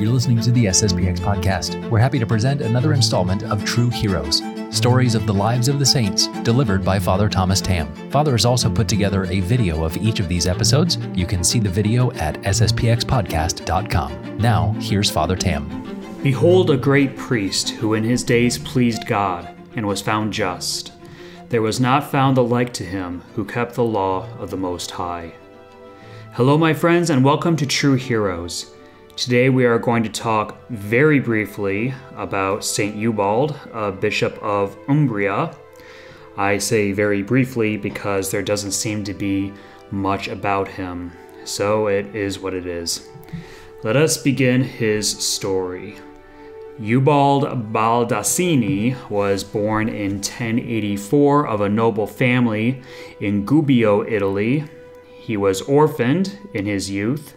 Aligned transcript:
You're 0.00 0.14
listening 0.14 0.40
to 0.40 0.50
the 0.50 0.64
SSPX 0.64 1.18
podcast. 1.18 1.90
We're 1.90 1.98
happy 1.98 2.18
to 2.18 2.26
present 2.26 2.62
another 2.62 2.94
installment 2.94 3.42
of 3.42 3.62
True 3.66 3.90
Heroes, 3.90 4.40
stories 4.70 5.14
of 5.14 5.26
the 5.26 5.34
lives 5.34 5.68
of 5.68 5.78
the 5.78 5.84
saints, 5.84 6.28
delivered 6.42 6.82
by 6.82 6.98
Father 6.98 7.28
Thomas 7.28 7.60
Tamm. 7.60 7.94
Father 8.10 8.32
has 8.32 8.46
also 8.46 8.70
put 8.70 8.88
together 8.88 9.26
a 9.26 9.40
video 9.40 9.84
of 9.84 9.98
each 9.98 10.18
of 10.18 10.26
these 10.26 10.46
episodes. 10.46 10.96
You 11.14 11.26
can 11.26 11.44
see 11.44 11.60
the 11.60 11.68
video 11.68 12.12
at 12.12 12.36
sspxpodcast.com. 12.36 14.38
Now, 14.38 14.74
here's 14.80 15.10
Father 15.10 15.36
Tamm. 15.36 15.68
Behold 16.22 16.70
a 16.70 16.78
great 16.78 17.14
priest 17.18 17.68
who 17.68 17.92
in 17.92 18.02
his 18.02 18.24
days 18.24 18.56
pleased 18.56 19.06
God 19.06 19.54
and 19.76 19.86
was 19.86 20.00
found 20.00 20.32
just. 20.32 20.94
There 21.50 21.60
was 21.60 21.78
not 21.78 22.10
found 22.10 22.38
the 22.38 22.42
like 22.42 22.72
to 22.72 22.84
him 22.84 23.20
who 23.34 23.44
kept 23.44 23.74
the 23.74 23.84
law 23.84 24.26
of 24.38 24.48
the 24.48 24.56
Most 24.56 24.92
High. 24.92 25.34
Hello, 26.32 26.56
my 26.56 26.72
friends, 26.72 27.10
and 27.10 27.22
welcome 27.22 27.54
to 27.56 27.66
True 27.66 27.96
Heroes. 27.96 28.72
Today 29.16 29.50
we 29.50 29.66
are 29.66 29.78
going 29.78 30.02
to 30.04 30.08
talk 30.08 30.56
very 30.70 31.20
briefly 31.20 31.92
about 32.16 32.64
Saint 32.64 32.96
Ubald, 32.96 33.54
a 33.74 33.92
bishop 33.92 34.38
of 34.40 34.76
Umbria. 34.88 35.54
I 36.36 36.58
say 36.58 36.92
very 36.92 37.22
briefly 37.22 37.76
because 37.76 38.30
there 38.30 38.40
doesn't 38.40 38.70
seem 38.70 39.04
to 39.04 39.12
be 39.12 39.52
much 39.90 40.28
about 40.28 40.68
him, 40.68 41.12
so 41.44 41.88
it 41.88 42.14
is 42.14 42.38
what 42.38 42.54
it 42.54 42.66
is. 42.66 43.08
Let 43.82 43.96
us 43.96 44.16
begin 44.16 44.62
his 44.62 45.10
story. 45.10 45.96
Ubald 46.78 47.72
Baldassini 47.72 48.96
was 49.10 49.44
born 49.44 49.88
in 49.88 50.12
1084 50.14 51.46
of 51.46 51.60
a 51.60 51.68
noble 51.68 52.06
family 52.06 52.80
in 53.20 53.44
Gubbio, 53.44 54.10
Italy. 54.10 54.64
He 55.04 55.36
was 55.36 55.60
orphaned 55.62 56.38
in 56.54 56.64
his 56.64 56.90
youth 56.90 57.36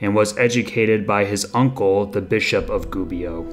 and 0.00 0.14
was 0.14 0.36
educated 0.38 1.06
by 1.06 1.24
his 1.24 1.50
uncle, 1.54 2.06
the 2.06 2.20
Bishop 2.20 2.68
of 2.70 2.90
Gubbio. 2.90 3.44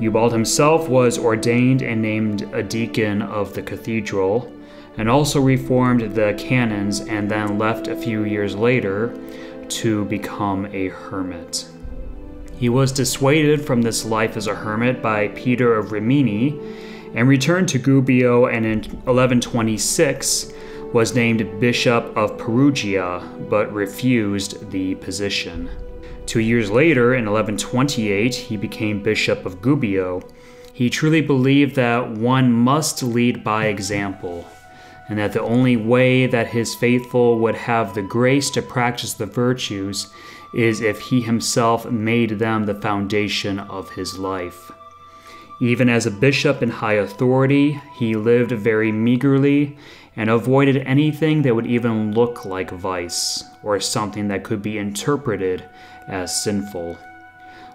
Ubald 0.00 0.32
himself 0.32 0.88
was 0.88 1.18
ordained 1.18 1.82
and 1.82 2.00
named 2.02 2.42
a 2.52 2.62
deacon 2.62 3.22
of 3.22 3.54
the 3.54 3.62
cathedral, 3.62 4.52
and 4.96 5.08
also 5.08 5.40
reformed 5.40 6.14
the 6.14 6.34
canons 6.38 7.00
and 7.00 7.30
then 7.30 7.58
left 7.58 7.88
a 7.88 7.96
few 7.96 8.24
years 8.24 8.54
later 8.54 9.16
to 9.68 10.04
become 10.06 10.66
a 10.66 10.88
hermit. 10.88 11.66
He 12.58 12.68
was 12.68 12.92
dissuaded 12.92 13.64
from 13.64 13.82
this 13.82 14.04
life 14.04 14.36
as 14.36 14.46
a 14.46 14.54
hermit 14.54 15.02
by 15.02 15.28
Peter 15.28 15.74
of 15.74 15.92
Rimini 15.92 16.58
and 17.14 17.28
returned 17.28 17.68
to 17.70 17.78
Gubbio 17.78 18.46
and 18.52 18.64
in 18.64 18.78
1126 18.78 20.52
was 20.92 21.14
named 21.14 21.58
Bishop 21.58 22.14
of 22.16 22.36
Perugia, 22.36 23.22
but 23.48 23.72
refused 23.72 24.70
the 24.70 24.94
position. 24.96 25.70
Two 26.26 26.40
years 26.40 26.70
later, 26.70 27.14
in 27.14 27.24
1128, 27.24 28.34
he 28.34 28.56
became 28.56 29.02
Bishop 29.02 29.46
of 29.46 29.62
Gubbio. 29.62 30.22
He 30.72 30.90
truly 30.90 31.22
believed 31.22 31.74
that 31.76 32.10
one 32.10 32.52
must 32.52 33.02
lead 33.02 33.42
by 33.42 33.66
example, 33.66 34.46
and 35.08 35.18
that 35.18 35.32
the 35.32 35.42
only 35.42 35.76
way 35.76 36.26
that 36.26 36.48
his 36.48 36.74
faithful 36.74 37.38
would 37.38 37.54
have 37.54 37.94
the 37.94 38.02
grace 38.02 38.50
to 38.50 38.62
practice 38.62 39.14
the 39.14 39.26
virtues 39.26 40.12
is 40.54 40.82
if 40.82 41.00
he 41.00 41.22
himself 41.22 41.90
made 41.90 42.38
them 42.38 42.64
the 42.64 42.74
foundation 42.74 43.58
of 43.58 43.90
his 43.90 44.18
life. 44.18 44.70
Even 45.60 45.88
as 45.88 46.06
a 46.06 46.10
bishop 46.10 46.62
in 46.62 46.70
high 46.70 46.94
authority, 46.94 47.80
he 47.94 48.14
lived 48.14 48.52
very 48.52 48.92
meagerly 48.92 49.76
and 50.16 50.28
avoided 50.28 50.76
anything 50.78 51.42
that 51.42 51.54
would 51.54 51.66
even 51.66 52.12
look 52.12 52.44
like 52.44 52.70
vice 52.70 53.44
or 53.62 53.80
something 53.80 54.28
that 54.28 54.44
could 54.44 54.62
be 54.62 54.78
interpreted 54.78 55.64
as 56.08 56.42
sinful. 56.42 56.98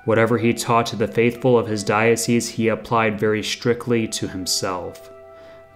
Whatever 0.05 0.37
he 0.37 0.53
taught 0.53 0.85
to 0.87 0.95
the 0.95 1.07
faithful 1.07 1.57
of 1.57 1.67
his 1.67 1.83
diocese, 1.83 2.49
he 2.49 2.67
applied 2.67 3.19
very 3.19 3.43
strictly 3.43 4.07
to 4.07 4.27
himself. 4.27 5.11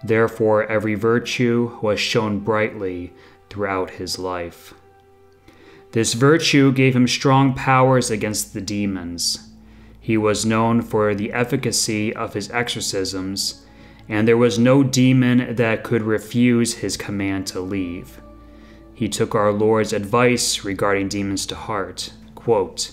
Therefore, 0.02 0.66
every 0.66 0.94
virtue 0.94 1.78
was 1.82 2.00
shown 2.00 2.40
brightly 2.40 3.12
throughout 3.50 3.90
his 3.90 4.18
life. 4.18 4.74
This 5.92 6.14
virtue 6.14 6.72
gave 6.72 6.96
him 6.96 7.06
strong 7.06 7.54
powers 7.54 8.10
against 8.10 8.54
the 8.54 8.62
demons. 8.62 9.50
He 10.00 10.16
was 10.16 10.46
known 10.46 10.80
for 10.80 11.14
the 11.14 11.32
efficacy 11.32 12.14
of 12.14 12.34
his 12.34 12.50
exorcisms 12.50 13.66
and 14.12 14.28
there 14.28 14.36
was 14.36 14.58
no 14.58 14.82
demon 14.82 15.54
that 15.54 15.82
could 15.82 16.02
refuse 16.02 16.74
his 16.74 16.98
command 16.98 17.46
to 17.46 17.58
leave. 17.58 18.20
He 18.92 19.08
took 19.08 19.34
our 19.34 19.50
Lord's 19.50 19.94
advice 19.94 20.64
regarding 20.64 21.08
demons 21.08 21.46
to 21.46 21.54
heart. 21.54 22.12
Quote, 22.34 22.92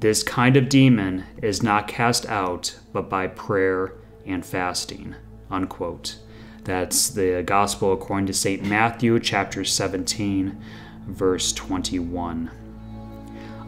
this 0.00 0.22
kind 0.22 0.56
of 0.56 0.70
demon 0.70 1.24
is 1.42 1.62
not 1.62 1.88
cast 1.88 2.24
out 2.30 2.74
but 2.94 3.10
by 3.10 3.26
prayer 3.26 3.92
and 4.24 4.46
fasting. 4.46 5.14
Unquote. 5.50 6.16
That's 6.64 7.10
the 7.10 7.42
Gospel 7.44 7.92
according 7.92 8.26
to 8.28 8.32
St. 8.32 8.64
Matthew, 8.64 9.20
chapter 9.20 9.62
17, 9.62 10.58
verse 11.06 11.52
21. 11.52 12.50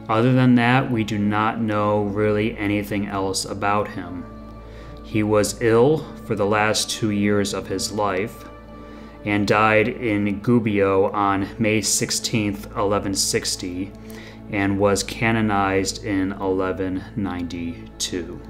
Other 0.08 0.32
than 0.32 0.54
that, 0.54 0.90
we 0.90 1.04
do 1.04 1.18
not 1.18 1.60
know 1.60 2.04
really 2.04 2.56
anything 2.56 3.08
else 3.08 3.44
about 3.44 3.88
him. 3.88 4.37
He 5.08 5.22
was 5.22 5.62
ill 5.62 6.04
for 6.26 6.34
the 6.34 6.44
last 6.44 6.90
two 6.90 7.12
years 7.12 7.54
of 7.54 7.66
his 7.66 7.90
life 7.90 8.44
and 9.24 9.48
died 9.48 9.88
in 9.88 10.40
Gubbio 10.40 11.10
on 11.14 11.48
May 11.58 11.80
16, 11.80 12.52
1160, 12.52 13.90
and 14.50 14.78
was 14.78 15.02
canonized 15.02 16.04
in 16.04 16.38
1192. 16.38 18.40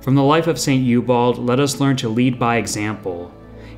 From 0.00 0.16
the 0.16 0.24
life 0.24 0.48
of 0.48 0.58
St. 0.58 0.84
Ubald, 0.84 1.38
let 1.38 1.60
us 1.60 1.78
learn 1.78 1.94
to 1.98 2.08
lead 2.08 2.36
by 2.36 2.56
example 2.56 3.32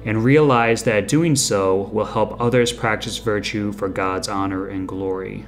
and 0.07 0.25
realize 0.25 0.83
that 0.85 1.09
doing 1.09 1.37
so 1.37 1.91
will 1.93 2.07
help 2.07 2.41
others 2.41 2.73
practice 2.73 3.19
virtue 3.19 3.71
for 3.71 3.91
God's 3.91 4.29
honor 4.29 4.69
and 4.69 4.89
glory. 4.89 5.45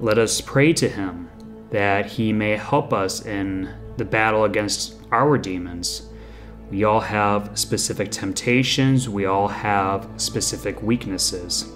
Let 0.00 0.18
us 0.18 0.40
pray 0.40 0.72
to 0.72 0.88
Him 0.88 1.30
that 1.70 2.06
He 2.06 2.32
may 2.32 2.56
help 2.56 2.92
us 2.92 3.24
in 3.24 3.72
the 3.96 4.04
battle 4.04 4.44
against 4.44 4.96
our 5.12 5.38
demons. 5.38 6.08
We 6.70 6.84
all 6.84 7.00
have 7.00 7.50
specific 7.54 8.10
temptations, 8.10 9.08
we 9.08 9.26
all 9.26 9.48
have 9.48 10.08
specific 10.16 10.82
weaknesses. 10.82 11.70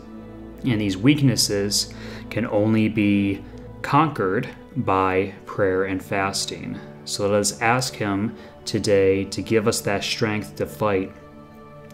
And 0.64 0.80
these 0.80 0.96
weaknesses 0.96 1.94
can 2.28 2.46
only 2.46 2.88
be 2.88 3.44
conquered 3.82 4.48
by 4.76 5.34
prayer 5.46 5.84
and 5.84 6.02
fasting. 6.02 6.78
So 7.04 7.28
let 7.28 7.40
us 7.40 7.60
ask 7.60 7.94
Him 7.94 8.36
today 8.64 9.24
to 9.26 9.42
give 9.42 9.66
us 9.66 9.80
that 9.82 10.04
strength 10.04 10.56
to 10.56 10.66
fight 10.66 11.12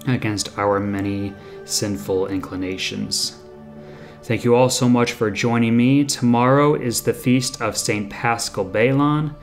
against 0.06 0.56
our 0.58 0.80
many 0.80 1.34
sinful 1.64 2.28
inclinations. 2.28 3.40
Thank 4.22 4.44
you 4.44 4.56
all 4.56 4.70
so 4.70 4.88
much 4.88 5.12
for 5.12 5.30
joining 5.30 5.76
me. 5.76 6.04
Tomorrow 6.04 6.74
is 6.74 7.02
the 7.02 7.14
feast 7.14 7.62
of 7.62 7.76
St. 7.76 8.10
Paschal 8.10 8.64
Baylon 8.64 9.34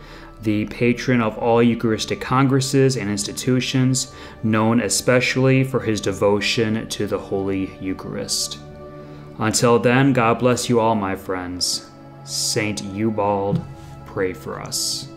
the 0.43 0.65
patron 0.65 1.21
of 1.21 1.37
all 1.37 1.63
Eucharistic 1.63 2.19
congresses 2.19 2.97
and 2.97 3.09
institutions, 3.09 4.13
known 4.43 4.81
especially 4.81 5.63
for 5.63 5.79
his 5.79 6.01
devotion 6.01 6.87
to 6.89 7.07
the 7.07 7.17
Holy 7.17 7.75
Eucharist. 7.79 8.59
Until 9.39 9.79
then, 9.79 10.13
God 10.13 10.39
bless 10.39 10.69
you 10.69 10.79
all, 10.79 10.95
my 10.95 11.15
friends. 11.15 11.89
Saint 12.23 12.83
Ubald, 12.83 13.63
pray 14.05 14.33
for 14.33 14.59
us. 14.59 15.12